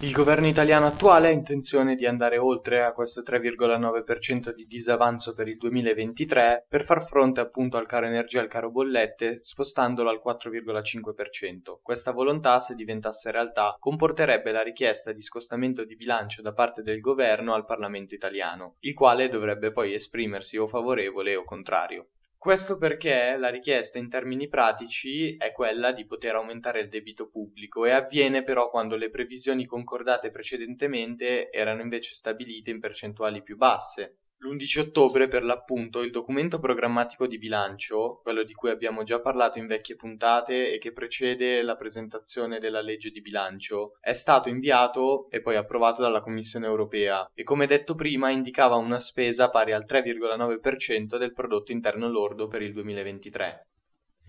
Il 0.00 0.12
governo 0.12 0.46
italiano 0.46 0.86
attuale 0.86 1.26
ha 1.26 1.32
intenzione 1.32 1.96
di 1.96 2.06
andare 2.06 2.38
oltre 2.38 2.84
a 2.84 2.92
questo 2.92 3.20
3,9% 3.22 4.54
di 4.54 4.64
disavanzo 4.64 5.34
per 5.34 5.48
il 5.48 5.56
2023 5.56 6.66
per 6.68 6.84
far 6.84 7.04
fronte 7.04 7.40
appunto 7.40 7.78
al 7.78 7.88
caro 7.88 8.06
energia 8.06 8.38
e 8.38 8.42
al 8.42 8.48
caro 8.48 8.70
bollette 8.70 9.36
spostandolo 9.36 10.08
al 10.08 10.20
4,5%. 10.24 11.78
Questa 11.82 12.12
volontà, 12.12 12.60
se 12.60 12.76
diventasse 12.76 13.32
realtà, 13.32 13.74
comporterebbe 13.80 14.52
la 14.52 14.62
richiesta 14.62 15.10
di 15.10 15.20
scostamento 15.20 15.84
di 15.84 15.96
bilancio 15.96 16.42
da 16.42 16.52
parte 16.52 16.82
del 16.82 17.00
governo 17.00 17.54
al 17.54 17.64
Parlamento 17.64 18.14
italiano, 18.14 18.76
il 18.80 18.94
quale 18.94 19.28
dovrebbe 19.28 19.72
poi 19.72 19.94
esprimersi 19.94 20.58
o 20.58 20.68
favorevole 20.68 21.34
o 21.34 21.42
contrario. 21.42 22.10
Questo 22.38 22.78
perché 22.78 23.36
la 23.36 23.48
richiesta 23.48 23.98
in 23.98 24.08
termini 24.08 24.48
pratici 24.48 25.36
è 25.36 25.52
quella 25.52 25.92
di 25.92 26.06
poter 26.06 26.36
aumentare 26.36 26.80
il 26.80 26.88
debito 26.88 27.28
pubblico 27.28 27.84
e 27.84 27.90
avviene 27.90 28.44
però 28.44 28.70
quando 28.70 28.96
le 28.96 29.10
previsioni 29.10 29.66
concordate 29.66 30.30
precedentemente 30.30 31.50
erano 31.50 31.82
invece 31.82 32.14
stabilite 32.14 32.70
in 32.70 32.78
percentuali 32.78 33.42
più 33.42 33.56
basse. 33.56 34.18
L'11 34.40 34.78
ottobre, 34.78 35.26
per 35.26 35.42
l'appunto, 35.42 36.00
il 36.00 36.12
documento 36.12 36.60
programmatico 36.60 37.26
di 37.26 37.38
bilancio, 37.38 38.20
quello 38.22 38.44
di 38.44 38.52
cui 38.52 38.70
abbiamo 38.70 39.02
già 39.02 39.20
parlato 39.20 39.58
in 39.58 39.66
vecchie 39.66 39.96
puntate 39.96 40.72
e 40.72 40.78
che 40.78 40.92
precede 40.92 41.60
la 41.62 41.74
presentazione 41.74 42.60
della 42.60 42.80
legge 42.80 43.10
di 43.10 43.20
bilancio, 43.20 43.96
è 44.00 44.12
stato 44.12 44.48
inviato 44.48 45.28
e 45.30 45.40
poi 45.40 45.56
approvato 45.56 46.02
dalla 46.02 46.20
Commissione 46.20 46.66
europea 46.66 47.28
e 47.34 47.42
come 47.42 47.66
detto 47.66 47.96
prima 47.96 48.30
indicava 48.30 48.76
una 48.76 49.00
spesa 49.00 49.50
pari 49.50 49.72
al 49.72 49.86
3,9% 49.88 51.18
del 51.18 51.32
prodotto 51.32 51.72
interno 51.72 52.06
lordo 52.06 52.46
per 52.46 52.62
il 52.62 52.72
2023. 52.72 53.66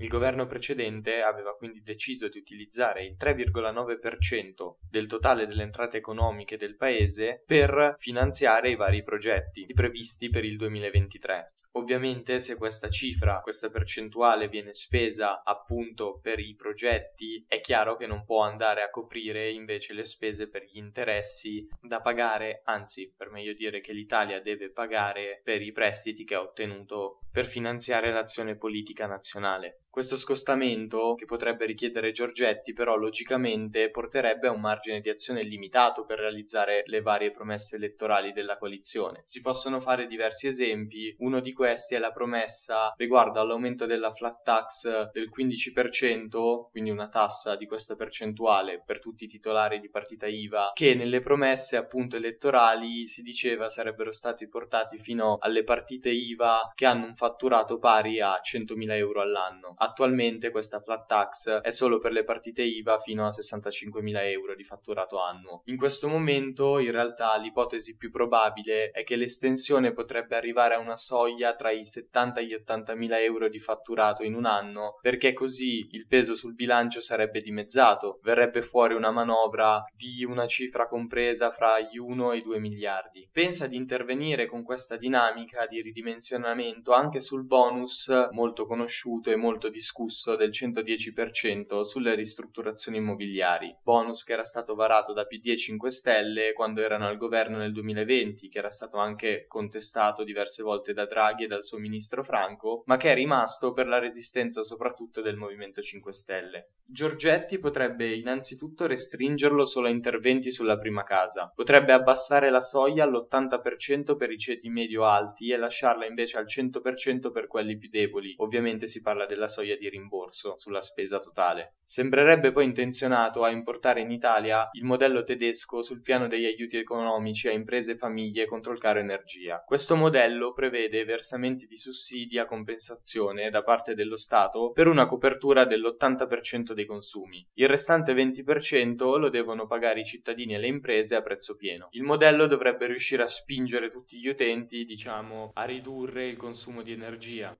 Il 0.01 0.08
governo 0.08 0.46
precedente 0.46 1.22
aveva 1.22 1.56
quindi 1.56 1.82
deciso 1.82 2.29
di 2.29 2.38
utilizzare 2.38 3.03
il 3.03 3.18
3,9% 3.20 4.75
del 4.89 5.08
totale 5.08 5.46
delle 5.46 5.63
entrate 5.63 5.98
economiche 5.98 6.56
del 6.56 6.77
paese 6.77 7.44
per 7.46 7.96
finanziare 7.98 8.70
i 8.70 8.77
vari 8.77 9.03
progetti 9.03 9.65
previsti 9.74 10.29
per 10.29 10.46
il 10.46 10.56
2023. 10.56 11.53
Ovviamente 11.74 12.39
se 12.39 12.56
questa 12.56 12.89
cifra, 12.89 13.41
questa 13.41 13.70
percentuale 13.70 14.48
viene 14.48 14.74
spesa 14.74 15.44
appunto 15.44 16.20
per 16.20 16.39
i 16.39 16.56
progetti, 16.56 17.44
è 17.48 17.62
chiaro 17.62 17.96
che 17.96 18.08
non 18.08 18.24
può 18.24 18.41
andare 18.41 18.82
a 18.82 18.89
coprire 18.89 19.50
invece 19.50 19.94
le 19.94 20.06
spese 20.06 20.50
per 20.50 20.63
gli 20.63 20.77
interessi 20.77 21.68
da 21.79 22.01
pagare, 22.01 22.62
anzi 22.63 23.13
per 23.15 23.29
meglio 23.29 23.53
dire 23.53 23.82
che 23.82 23.94
l'Italia 23.94 24.41
deve 24.41 24.72
pagare 24.72 25.41
per 25.44 25.62
i 25.62 25.72
prestiti 25.72 26.24
che 26.24 26.36
ha 26.36 26.41
ottenuto 26.41 27.20
per 27.32 27.46
finanziare 27.46 28.12
l'azione 28.12 28.58
politica 28.58 29.06
nazionale. 29.06 29.84
Questo 30.00 30.15
scostamento, 30.15 31.13
che 31.15 31.25
potrebbe 31.25 31.65
richiedere 31.65 32.13
Giorgetti, 32.13 32.72
però 32.72 32.96
logicamente 32.96 33.91
porterebbe 33.91 34.48
a 34.48 34.51
un 34.51 34.62
margine 34.62 35.01
di 35.01 35.10
azione 35.10 35.44
limitato 35.44 36.06
per 36.06 36.20
realizzare 36.20 36.84
le 36.86 37.01
varie 37.01 37.32
promesse 37.32 37.75
elettorali 37.75 38.32
della 38.32 38.58
coalizione. 38.58 39.20
Si 39.25 39.41
possono 39.41 39.82
fare 39.82 40.08
diversi 40.08 40.48
esempi, 40.48 41.13
uno 41.18 41.41
di 41.41 41.51
questi 41.51 41.96
è 41.96 42.00
la 42.00 42.13
promessa 42.13 42.94
riguardo 42.96 43.41
all'aumento 43.41 43.86
della 43.86 44.10
flat 44.13 44.41
tax 44.41 45.12
del 45.12 45.29
15%, 45.29 46.70
quindi 46.72 46.91
una 46.91 47.10
tassa 47.10 47.58
di 47.58 47.65
questa 47.65 47.98
percentuale 47.98 48.82
per 48.82 49.01
tutti 49.01 49.25
i 49.25 49.27
titolari 49.27 49.82
di 49.82 49.89
partita 49.89 50.27
IVA, 50.27 50.72
che 50.75 50.96
nelle 50.96 51.20
promesse 51.20 51.75
appunto 51.75 52.15
elettorali 52.15 53.10
si 53.10 53.22
diceva 53.22 53.68
sarebbero 53.68 54.13
stati 54.13 54.48
portati 54.48 54.98
fino 54.98 55.36
alle 55.41 55.65
partite 55.65 56.10
IVA 56.10 56.72
che 56.74 56.86
hanno 56.86 57.06
un 57.06 57.15
fatturato 57.15 57.79
pari 57.79 58.22
a 58.22 58.39
100.000 58.41 58.91
euro 58.91 59.20
all'anno. 59.20 59.75
Attualmente 59.89 60.51
questa 60.51 60.79
flat 60.79 61.08
tax 61.08 61.62
è 61.62 61.72
solo 61.72 61.98
per 61.98 62.12
le 62.12 62.24
partite 62.24 62.62
IVA 62.62 63.00
fino 63.00 63.25
a 63.25 63.29
65.000 63.29 64.17
euro 64.29 64.53
di 64.53 64.63
fatturato 64.63 65.19
annuo. 65.19 65.63
In 65.65 65.77
questo 65.77 66.08
momento 66.08 66.77
in 66.77 66.91
realtà 66.91 67.36
l'ipotesi 67.38 67.98
più 67.98 68.12
probabile 68.12 68.91
è 68.91 69.03
che 69.03 69.15
l'estensione 69.15 69.91
potrebbe 69.91 70.36
arrivare 70.36 70.75
a 70.75 70.79
una 70.79 70.96
soglia 70.96 71.55
tra 71.55 71.72
i 71.72 71.88
70 71.88 72.39
e 72.39 72.46
gli 72.46 72.53
80.000 72.53 73.22
euro 73.24 73.50
di 73.50 73.58
fatturato 73.58 74.24
in 74.24 74.36
un 74.36 74.46
anno 74.46 75.00
perché 75.01 75.34
così 75.34 75.88
il 75.91 76.05
peso 76.05 76.36
sul 76.36 76.53
bilancio 76.53 77.01
sarebbe 77.01 77.41
dimezzato, 77.41 78.19
verrebbe 78.22 78.62
fuori 78.62 78.93
una 78.93 79.12
manovra 79.12 79.81
di 79.96 80.24
una 80.24 80.46
cifra 80.46 80.88
compresa 80.88 81.50
fra 81.50 81.79
gli 81.79 81.98
1 81.98 82.31
e 82.34 82.38
i 82.38 82.43
2 82.43 82.60
miliardi. 82.60 83.27
Pensa 83.31 83.65
di 83.65 83.75
intervenire 83.75 84.46
con 84.46 84.62
questa 84.62 84.98
dinamica 84.98 85.65
di 85.65 85.81
ridimensionamento 85.81 86.93
anche 86.93 87.22
sul 87.22 87.43
bonus 87.43 88.13
molto 88.34 88.67
conosciuto 88.67 89.31
e 89.31 89.36
molto 89.36 89.69
discusso 89.70 90.36
del 90.36 90.50
110% 90.50 91.82
sulle 91.82 92.16
ristrutturazioni 92.16 92.98
immobiliari, 92.98 93.76
bonus 93.84 94.24
che 94.24 94.34
era 94.34 94.44
stato 94.44 94.76
varato 94.76 95.14
da 95.14 95.26
PD 95.26 95.48
e 95.48 95.58
5 95.58 95.92
Stelle 95.92 96.54
quando 96.54 96.82
erano 96.82 97.08
al 97.08 97.18
governo 97.18 97.58
nel 97.58 97.72
2020, 97.72 98.48
che 98.48 98.58
era 98.58 98.70
stato 98.70 98.98
anche 98.98 99.46
contestato 99.48 100.24
diverse 100.24 100.64
volte 100.64 100.94
da 100.94 101.06
Draghi 101.06 101.44
e 101.44 101.48
dal 101.48 101.64
suo 101.64 101.78
ministro 101.78 102.24
Franco, 102.24 102.84
ma 102.86 102.98
che 102.98 103.12
è 103.12 103.16
rimasto 103.16 103.72
per 103.74 103.88
la 103.88 104.00
resistenza 104.00 104.62
soprattutto 104.62 105.22
del 105.22 105.36
Movimento 105.36 105.82
5 105.82 106.14
Stelle. 106.14 106.70
Giorgetti 106.91 107.60
potrebbe 107.60 108.12
innanzitutto 108.15 108.88
restringerlo 108.88 109.63
solo 109.63 109.86
a 109.86 109.91
interventi 109.91 110.50
sulla 110.50 110.79
prima 110.79 111.03
casa, 111.03 111.51
potrebbe 111.53 111.93
abbassare 111.93 112.50
la 112.50 112.62
soglia 112.62 113.03
all'80% 113.03 114.15
per 114.15 114.31
i 114.31 114.39
ceti 114.39 114.69
medio-alti 114.69 115.51
e 115.51 115.58
lasciarla 115.58 116.08
invece 116.08 116.39
al 116.39 116.48
100% 116.48 117.29
per 117.31 117.46
quelli 117.46 117.77
più 117.77 117.89
deboli, 117.89 118.34
ovviamente 118.38 118.88
si 118.88 119.01
parla 119.01 119.27
della 119.27 119.48
soglia 119.48 119.75
di 119.75 119.88
rimborso 119.88 120.58
sulla 120.58 120.81
spesa 120.81 121.19
totale. 121.19 121.75
Sembrerebbe 121.86 122.51
poi 122.51 122.65
intenzionato 122.65 123.43
a 123.43 123.51
importare 123.51 124.01
in 124.01 124.10
Italia 124.10 124.67
il 124.72 124.84
modello 124.84 125.22
tedesco 125.22 125.84
sul 125.84 126.01
piano 126.01 126.25
degli 126.25 126.46
aiuti 126.46 126.77
economici 126.77 127.48
a 127.48 127.51
imprese 127.51 127.91
e 127.91 127.98
famiglie 127.98 128.48
contro 128.48 128.74
il 128.74 128.79
caro 128.79 128.98
energia. 128.98 129.62
Questo 129.63 129.96
modello 129.96 130.53
prevede 130.53 131.03
versamenti 131.03 131.67
di 131.67 131.77
sussidi 131.77 132.39
a 132.39 132.46
compensazione 132.46 133.51
da 133.51 133.62
parte 133.62 133.93
dello 133.93 134.17
Stato 134.17 134.72
per 134.72 134.88
una 134.88 135.05
copertura 135.05 135.65
dell'80% 135.65 136.77
dei 136.79 136.86
consumi. 136.86 137.45
Il 137.55 137.67
restante 137.67 138.13
20% 138.13 139.17
lo 139.17 139.29
devono 139.29 139.67
pagare 139.67 140.00
i 140.00 140.05
cittadini 140.05 140.55
e 140.55 140.59
le 140.59 140.67
imprese 140.67 141.15
a 141.15 141.21
prezzo 141.21 141.55
pieno. 141.55 141.89
Il 141.91 142.03
modello 142.03 142.45
dovrebbe 142.48 142.88
riuscire 142.88 143.24
a 143.24 143.27
spingere 143.27 143.89
tutti 143.89 144.17
gli 144.17 144.27
utenti, 144.27 144.86
diciamo, 144.86 145.51
a 145.53 145.63
ridurre 145.65 146.27
il 146.27 146.38
consumo 146.38 146.81
di 146.81 146.93
energia. 146.93 147.57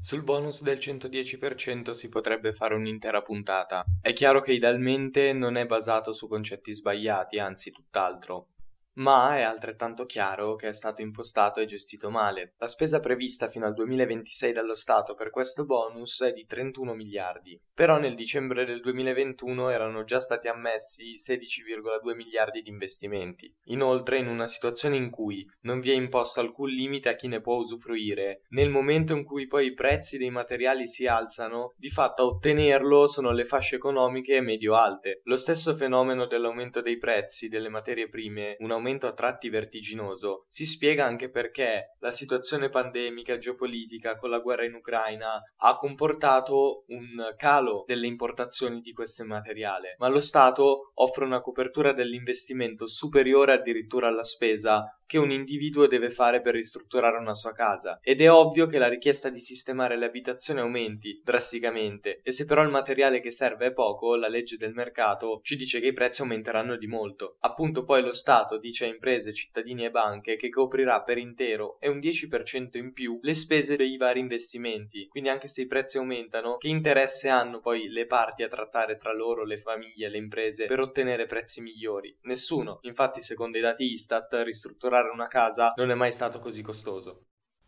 Sul 0.00 0.22
bonus 0.22 0.62
del 0.62 0.76
110% 0.76 1.92
si 1.92 2.10
potrebbe 2.10 2.52
fare 2.52 2.74
un'intera 2.74 3.22
puntata. 3.22 3.84
È 4.02 4.12
chiaro 4.12 4.40
che 4.42 4.52
idealmente 4.52 5.32
non 5.32 5.56
è 5.56 5.64
basato 5.64 6.12
su 6.12 6.28
concetti 6.28 6.74
sbagliati, 6.74 7.38
anzi 7.38 7.70
tutt'altro 7.70 8.48
ma 8.94 9.36
è 9.36 9.42
altrettanto 9.42 10.04
chiaro 10.04 10.54
che 10.54 10.68
è 10.68 10.72
stato 10.72 11.02
impostato 11.02 11.60
e 11.60 11.66
gestito 11.66 12.10
male. 12.10 12.54
La 12.58 12.68
spesa 12.68 13.00
prevista 13.00 13.48
fino 13.48 13.66
al 13.66 13.74
2026 13.74 14.52
dallo 14.52 14.74
Stato 14.74 15.14
per 15.14 15.30
questo 15.30 15.64
bonus 15.64 16.22
è 16.22 16.32
di 16.32 16.46
31 16.46 16.94
miliardi, 16.94 17.60
però 17.72 17.98
nel 17.98 18.14
dicembre 18.14 18.64
del 18.64 18.80
2021 18.80 19.70
erano 19.70 20.04
già 20.04 20.20
stati 20.20 20.48
ammessi 20.48 21.12
16,2 21.14 22.14
miliardi 22.14 22.62
di 22.62 22.70
investimenti. 22.70 23.52
Inoltre, 23.64 24.18
in 24.18 24.28
una 24.28 24.46
situazione 24.46 24.96
in 24.96 25.10
cui 25.10 25.48
non 25.62 25.80
vi 25.80 25.90
è 25.90 25.94
imposto 25.94 26.40
alcun 26.40 26.68
limite 26.68 27.08
a 27.08 27.16
chi 27.16 27.28
ne 27.28 27.40
può 27.40 27.56
usufruire, 27.56 28.42
nel 28.50 28.70
momento 28.70 29.12
in 29.14 29.24
cui 29.24 29.46
poi 29.46 29.66
i 29.66 29.74
prezzi 29.74 30.18
dei 30.18 30.30
materiali 30.30 30.86
si 30.86 31.06
alzano, 31.06 31.72
di 31.76 31.88
fatto 31.88 32.22
a 32.22 32.26
ottenerlo 32.26 33.06
sono 33.06 33.32
le 33.32 33.44
fasce 33.44 33.76
economiche 33.76 34.40
medio-alte. 34.40 35.20
Lo 35.24 35.36
stesso 35.36 35.74
fenomeno 35.74 36.26
dell'aumento 36.26 36.80
dei 36.80 36.96
prezzi 36.96 37.48
delle 37.48 37.68
materie 37.68 38.08
prime, 38.08 38.56
un 38.60 38.70
aumento 38.70 38.83
aumento 38.84 39.06
a 39.06 39.14
tratti 39.14 39.48
vertiginoso. 39.48 40.44
Si 40.46 40.66
spiega 40.66 41.06
anche 41.06 41.30
perché 41.30 41.94
la 42.00 42.12
situazione 42.12 42.68
pandemica 42.68 43.38
geopolitica 43.38 44.16
con 44.16 44.28
la 44.28 44.40
guerra 44.40 44.66
in 44.66 44.74
Ucraina 44.74 45.40
ha 45.56 45.76
comportato 45.76 46.84
un 46.88 47.32
calo 47.36 47.84
delle 47.86 48.06
importazioni 48.06 48.80
di 48.80 48.92
questo 48.92 49.24
materiale, 49.24 49.94
ma 49.98 50.08
lo 50.08 50.20
Stato 50.20 50.90
offre 50.94 51.24
una 51.24 51.40
copertura 51.40 51.92
dell'investimento 51.92 52.86
superiore 52.86 53.54
addirittura 53.54 54.08
alla 54.08 54.22
spesa 54.22 54.84
che 55.06 55.18
un 55.18 55.30
individuo 55.30 55.86
deve 55.86 56.10
fare 56.10 56.40
per 56.40 56.54
ristrutturare 56.54 57.18
una 57.18 57.34
sua 57.34 57.52
casa 57.52 57.98
ed 58.02 58.20
è 58.20 58.30
ovvio 58.30 58.66
che 58.66 58.78
la 58.78 58.88
richiesta 58.88 59.28
di 59.28 59.40
sistemare 59.40 59.96
le 59.96 60.06
abitazioni 60.06 60.60
aumenti 60.60 61.20
drasticamente 61.22 62.20
e 62.22 62.32
se 62.32 62.46
però 62.46 62.62
il 62.62 62.70
materiale 62.70 63.20
che 63.20 63.30
serve 63.30 63.66
è 63.66 63.72
poco, 63.72 64.16
la 64.16 64.28
legge 64.28 64.56
del 64.56 64.72
mercato 64.72 65.40
ci 65.42 65.56
dice 65.56 65.80
che 65.80 65.88
i 65.88 65.92
prezzi 65.92 66.22
aumenteranno 66.22 66.76
di 66.76 66.86
molto. 66.86 67.36
Appunto 67.40 67.84
poi 67.84 68.02
lo 68.02 68.12
Stato 68.12 68.58
dice 68.58 68.84
a 68.84 68.88
imprese, 68.88 69.32
cittadini 69.32 69.84
e 69.84 69.90
banche 69.90 70.36
che 70.36 70.48
coprirà 70.48 71.02
per 71.02 71.18
intero 71.18 71.78
e 71.80 71.88
un 71.88 71.98
10% 71.98 72.78
in 72.78 72.92
più 72.92 73.18
le 73.22 73.34
spese 73.34 73.76
dei 73.76 73.96
vari 73.96 74.20
investimenti, 74.20 75.06
quindi 75.08 75.28
anche 75.28 75.48
se 75.48 75.62
i 75.62 75.66
prezzi 75.66 75.98
aumentano, 75.98 76.56
che 76.56 76.68
interesse 76.68 77.28
hanno 77.28 77.60
poi 77.60 77.88
le 77.88 78.06
parti 78.06 78.42
a 78.42 78.48
trattare 78.48 78.96
tra 78.96 79.12
loro, 79.12 79.44
le 79.44 79.56
famiglie, 79.56 80.08
le 80.08 80.18
imprese 80.18 80.66
per 80.66 80.80
ottenere 80.80 81.26
prezzi 81.26 81.60
migliori? 81.60 82.16
Nessuno. 82.22 82.78
Infatti 82.82 83.20
secondo 83.20 83.58
i 83.58 83.60
dati 83.60 83.84
Istat 83.84 84.32
ristrutturare 84.44 84.93
comprare 84.94 85.10
una 85.10 85.26
casa 85.26 85.72
non 85.76 85.90
è 85.90 85.94
mai 85.94 86.12
stato 86.12 86.38
così 86.38 86.62
costoso. 86.62 87.26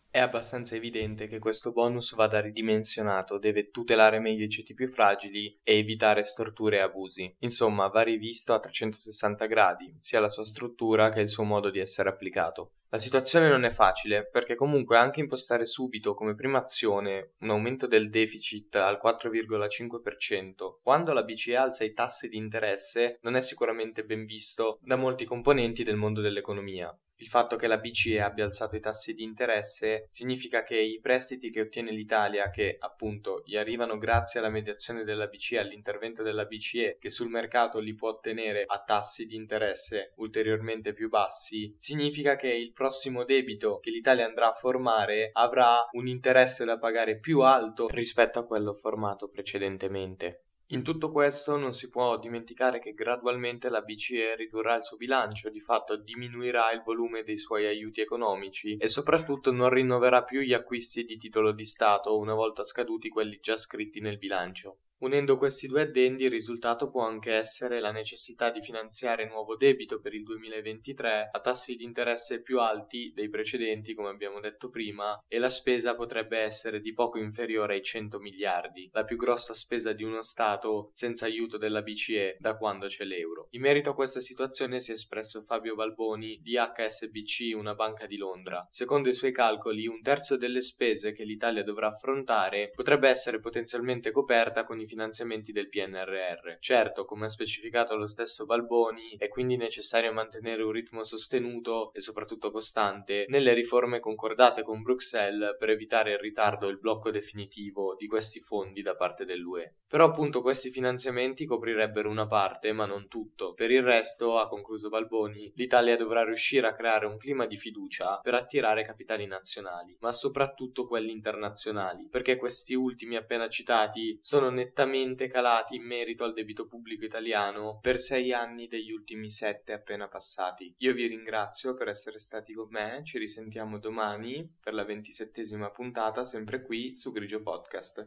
È 0.09 0.21
abbastanza 0.21 0.77
evidente 0.77 1.27
che 1.27 1.41
questo 1.41 1.73
bonus 1.73 2.15
vada 2.15 2.41
ridimensionato, 2.41 3.37
deve 3.39 3.71
tutelare 3.71 4.21
meglio 4.21 4.45
i 4.45 4.49
ceti 4.49 4.73
più 4.73 4.87
fragili 4.87 5.59
e 5.63 5.77
evitare 5.77 6.23
storture 6.23 6.77
e 6.77 6.81
abusi. 6.81 7.35
Insomma, 7.41 7.89
va 7.89 8.03
rivisto 8.03 8.55
a 8.55 8.61
360 8.61 9.45
gradi, 9.47 9.93
sia 9.99 10.21
la 10.21 10.29
sua 10.29 10.45
struttura 10.45 11.11
che 11.11 11.21
il 11.21 11.29
suo 11.29 11.43
modo 11.43 11.69
di 11.69 11.81
essere 11.81 12.09
applicato. 12.09 12.77
La 12.89 12.99
situazione 12.99 13.51
non 13.51 13.65
è 13.65 13.71
facile, 13.71 14.27
perché 14.27 14.55
comunque 14.55 14.97
anche 14.97 15.21
impostare 15.21 15.67
subito 15.67 16.15
come 16.15 16.35
prima 16.35 16.61
azione 16.61 17.33
un 17.41 17.51
aumento 17.51 17.87
del 17.87 18.09
deficit 18.09 18.77
al 18.77 18.99
4,5%, 19.03 20.79
quando 20.83 21.13
la 21.13 21.25
BCE 21.25 21.57
alza 21.57 21.85
i 21.85 21.93
tassi 21.93 22.29
di 22.29 22.39
interesse, 22.39 23.19
non 23.23 23.35
è 23.35 23.43
sicuramente 23.43 24.05
ben 24.05 24.25
visto 24.25 24.79
da 24.81 24.97
molti 24.97 25.27
componenti 25.27 25.83
del 25.83 25.97
mondo 25.97 26.21
dell'economia. 26.21 26.97
Il 27.19 27.29
fatto 27.29 27.57
che 27.57 27.67
la 27.67 27.79
BCE 27.79 28.21
abbia 28.21 28.45
alzato 28.45 28.77
i 28.77 28.81
tassi 28.81 29.15
di 29.15 29.23
interesse 29.23 30.05
significa 30.07 30.63
che 30.63 30.79
i 30.79 31.01
prestiti 31.01 31.51
che 31.51 31.63
ottiene 31.63 31.91
l'Italia, 31.91 32.51
che 32.51 32.77
appunto 32.79 33.43
gli 33.47 33.57
arrivano 33.57 33.97
grazie 33.97 34.39
alla 34.39 34.51
mediazione 34.51 35.03
della 35.03 35.27
BCE, 35.27 35.59
all'intervento 35.59 36.23
della 36.23 36.45
BCE, 36.45 36.99
che 37.01 37.09
sul 37.09 37.31
mercato 37.31 37.79
li 37.79 37.95
può 37.95 38.11
ottenere 38.11 38.65
a 38.67 38.83
tassi 38.85 39.25
di 39.25 39.35
interesse 39.35 40.13
ulteriormente 40.17 40.93
più 40.93 41.09
bassi, 41.09 41.73
significa 41.77 42.37
che 42.37 42.49
il 42.49 42.73
prossimo 42.73 43.25
debito 43.25 43.79
che 43.79 43.91
l'Italia 43.91 44.27
andrà 44.27 44.49
a 44.49 44.53
formare 44.53 45.31
avrà 45.33 45.89
un 45.93 46.07
interesse 46.09 46.67
da 46.67 46.79
pagare 46.79 47.19
più 47.19 47.41
alto 47.41 47.89
rispetto 47.89 48.39
a 48.39 48.45
quello 48.45 48.75
formato 48.75 49.31
precedentemente. 49.31 50.46
In 50.71 50.83
tutto 50.83 51.13
questo 51.13 51.57
non 51.57 51.73
si 51.73 51.89
può 51.91 52.19
dimenticare 52.19 52.81
che 52.81 52.93
gradualmente 52.93 53.69
la 53.69 53.83
BCE 53.83 54.35
ridurrà 54.35 54.75
il 54.75 54.83
suo 54.83 54.97
bilancio, 54.97 55.49
di 55.49 55.61
fatto 55.61 55.97
diminuirà 55.97 56.73
il 56.73 56.83
volume 56.85 57.23
dei 57.23 57.39
suoi 57.39 57.67
aiuti 57.67 58.01
economici 58.01 58.77
e 58.77 58.89
soprattutto 58.89 59.53
non 59.53 59.71
rinnoverà 59.71 60.25
più 60.25 60.41
gli 60.41 60.53
acquisti 60.53 61.05
di 61.05 61.17
titolo 61.17 61.53
di 61.53 61.65
Stato 61.65 62.19
una 62.19 62.35
volta 62.35 62.65
scaduti 62.65 63.09
quelli 63.09 63.39
già 63.41 63.57
scritti 63.57 64.01
nel 64.01 64.19
bilancio. 64.19 64.79
Unendo 64.99 65.37
questi 65.37 65.67
due 65.67 65.83
addendi 65.83 66.25
il 66.25 66.31
risultato 66.31 66.89
può 66.89 67.05
anche 67.05 67.31
essere 67.31 67.81
la 67.81 67.93
necessità 67.93 68.49
di 68.51 68.63
finanziare 68.63 69.27
nuovo 69.27 69.55
debito 69.55 70.01
per 70.01 70.15
il 70.15 70.23
2023 70.23 71.29
a 71.33 71.41
tassi 71.41 71.77
di 71.77 71.85
interesse 71.85 72.41
più 72.41 72.61
alti 72.61 73.13
dei 73.15 73.29
precedenti, 73.29 73.93
come 73.93 74.09
abbiamo 74.09 74.41
detto 74.41 74.71
prima, 74.71 75.23
e 75.29 75.39
la 75.39 75.51
spesa 75.51 75.95
potrebbe 75.95 76.39
essere 76.39 76.81
di 76.81 76.95
poco 76.95 77.19
inferiore 77.19 77.75
ai 77.75 77.83
100 77.83 78.19
miliardi, 78.21 78.89
la 78.95 79.05
più 79.05 79.19
grossa 79.19 79.53
spesa 79.53 79.93
di 79.93 80.03
uno 80.03 80.23
Stato 80.23 80.89
senza 80.93 81.27
aiuto 81.27 81.59
della 81.59 81.83
BCE 81.83 82.39
da 82.39 82.57
quando 82.57 82.87
c'è 82.87 83.05
l'euro. 83.05 83.49
In 83.51 83.61
merito 83.61 83.91
a 83.91 83.95
questa 83.95 84.21
situazione 84.21 84.81
si 84.81 84.93
è 84.93 84.95
espresso 84.95 85.43
Fabio 85.43 85.75
Balboni 85.75 86.41
di 86.41 86.57
HSBC, 86.57 87.55
una 87.55 87.75
banca 87.75 88.07
di 88.07 88.17
Londra. 88.17 88.67
Secondo 88.71 89.11
i 89.11 89.15
suoi 89.15 89.33
calcoli, 89.33 89.87
un 89.87 90.01
terzo 90.01 90.39
delle 90.39 90.63
spese 90.63 91.13
che 91.13 91.25
l'Italia 91.25 91.63
dovrà 91.63 91.89
affrontare 91.89 92.71
potrebbe 92.75 93.11
essere 93.11 93.41
potenzialmente 93.41 94.11
coperta 94.11 94.65
con 94.65 94.85
finanziamenti 94.87 95.53
del 95.53 95.69
PNRR. 95.69 96.59
Certo, 96.59 97.05
come 97.05 97.27
ha 97.27 97.29
specificato 97.29 97.97
lo 97.97 98.07
stesso 98.07 98.45
Balboni, 98.45 99.17
è 99.19 99.29
quindi 99.29 99.57
necessario 99.57 100.13
mantenere 100.13 100.63
un 100.63 100.73
ritmo 100.73 101.03
sostenuto 101.03 101.93
e 101.93 102.01
soprattutto 102.01 102.51
costante 102.51 103.27
nelle 103.29 103.53
riforme 103.53 104.01
concordate 104.01 104.63
con 104.63 104.83
Bruxelles 104.83 105.57
per 105.59 105.71
evitare 105.71 106.13
il 106.13 106.19
ritardo 106.19 106.69
e 106.69 106.71
il 106.71 106.79
blocco 106.79 107.11
definitivo 107.11 107.95
di 107.97 108.07
questi 108.07 108.41
fondi 108.41 108.83
da 108.83 108.95
parte 108.95 109.25
dell'UE. 109.25 109.75
Però 109.89 110.05
appunto 110.05 110.43
questi 110.43 110.71
finanziamenti 110.71 111.45
coprirebbero 111.45 112.11
una 112.11 112.27
parte, 112.27 112.73
ma 112.73 112.87
non 112.87 113.09
tutto. 113.09 113.55
Per 113.55 113.71
il 113.71 113.83
resto, 113.83 114.39
ha 114.39 114.49
concluso 114.49 114.89
Balboni, 114.89 115.53
l'Italia 115.55 115.97
dovrà 115.97 116.25
riuscire 116.25 116.67
a 116.67 116.73
creare 116.73 117.07
un 117.07 117.17
clima 117.17 117.47
di 117.47 117.57
fiducia 117.57 118.21
per 118.23 118.35
attirare 118.35 118.83
capitali 118.83 119.27
nazionali, 119.27 119.97
ma 120.01 120.13
soprattutto 120.13 120.87
quelli 120.87 121.13
internazionali, 121.13 122.09
perché 122.09 122.37
questi 122.37 122.75
ultimi 122.75 123.17
appena 123.17 123.49
citati 123.49 124.17
sono 124.21 124.51
nettamente 124.51 124.76
nettamente 124.77 125.27
calati 125.27 125.77
in 125.77 125.85
merito 125.85 126.23
al 126.23 126.35
debito 126.35 126.67
pubblico 126.67 127.07
italiano 127.07 127.79
per 127.81 127.99
sei 127.99 128.35
anni 128.35 128.67
degli 128.67 128.91
ultimi 128.91 129.31
sette 129.31 129.73
appena 129.73 130.07
passati. 130.07 130.75
Io 130.79 130.93
vi 130.93 131.07
ringrazio 131.07 131.73
per 131.73 131.89
essere 131.89 132.19
stati 132.19 132.53
con 132.53 132.69
me, 132.69 133.01
ci 133.03 133.17
risentiamo 133.17 133.79
domani 133.79 134.47
per 134.61 134.75
la 134.75 134.85
ventisettesima 134.85 135.71
puntata, 135.71 136.25
sempre 136.25 136.61
qui 136.61 136.95
su 136.95 137.11
Grigio 137.11 137.41
Podcast. 137.41 138.07